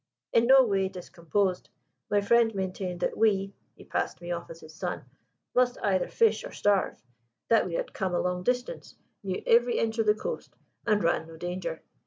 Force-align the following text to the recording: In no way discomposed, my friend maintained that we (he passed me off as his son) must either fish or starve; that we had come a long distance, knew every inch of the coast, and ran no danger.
In 0.33 0.47
no 0.47 0.63
way 0.63 0.89
discomposed, 0.89 1.69
my 2.09 2.21
friend 2.21 2.55
maintained 2.55 3.01
that 3.01 3.15
we 3.15 3.53
(he 3.75 3.83
passed 3.83 4.19
me 4.19 4.31
off 4.31 4.49
as 4.49 4.61
his 4.61 4.73
son) 4.73 5.03
must 5.53 5.77
either 5.83 6.07
fish 6.07 6.43
or 6.43 6.51
starve; 6.51 6.99
that 7.49 7.67
we 7.67 7.75
had 7.75 7.93
come 7.93 8.15
a 8.15 8.19
long 8.19 8.41
distance, 8.41 8.95
knew 9.21 9.43
every 9.45 9.77
inch 9.77 9.99
of 9.99 10.07
the 10.07 10.15
coast, 10.15 10.55
and 10.87 11.03
ran 11.03 11.27
no 11.27 11.37
danger. 11.37 11.83